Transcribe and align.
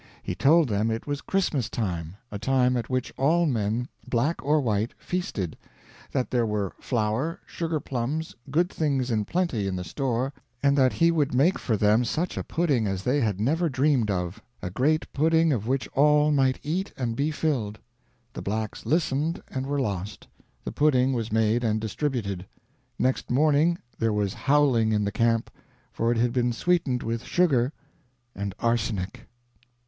He 0.23 0.33
told 0.33 0.67
them 0.67 0.89
it 0.89 1.05
was 1.05 1.21
Christmas 1.21 1.69
time 1.69 2.15
a 2.31 2.39
time 2.39 2.75
at 2.75 2.89
which 2.89 3.13
all 3.17 3.45
men, 3.45 3.87
black 4.09 4.43
or 4.43 4.59
white, 4.59 4.95
feasted; 4.97 5.55
that 6.11 6.31
there 6.31 6.43
were 6.47 6.73
flour, 6.79 7.39
sugar 7.45 7.79
plums, 7.79 8.35
good 8.49 8.67
things 8.67 9.11
in 9.11 9.25
plenty 9.25 9.67
in 9.67 9.75
the 9.75 9.83
store, 9.83 10.33
and 10.63 10.75
that 10.75 10.93
he 10.93 11.11
would 11.11 11.35
make 11.35 11.59
for 11.59 11.77
them 11.77 12.03
such 12.03 12.35
a 12.35 12.43
pudding 12.43 12.87
as 12.87 13.03
they 13.03 13.21
had 13.21 13.39
never 13.39 13.69
dreamed 13.69 14.09
of 14.09 14.41
a 14.59 14.71
great 14.71 15.05
pudding 15.13 15.53
of 15.53 15.67
which 15.67 15.87
all 15.89 16.31
might 16.31 16.59
eat 16.63 16.91
and 16.97 17.15
be 17.15 17.29
filled. 17.29 17.77
The 18.33 18.41
Blacks 18.41 18.87
listened 18.87 19.43
and 19.49 19.67
were 19.67 19.79
lost. 19.79 20.27
The 20.63 20.71
pudding 20.71 21.13
was 21.13 21.31
made 21.31 21.63
and 21.63 21.79
distributed. 21.79 22.47
Next 22.97 23.29
morning 23.29 23.77
there 23.99 24.11
was 24.13 24.33
howling 24.33 24.93
in 24.93 25.03
the 25.05 25.11
camp, 25.11 25.51
for 25.91 26.11
it 26.11 26.17
had 26.17 26.33
been 26.33 26.53
sweetened 26.53 27.03
with 27.03 27.23
sugar 27.23 27.71
and 28.33 28.55
arsenic!" 28.57 29.27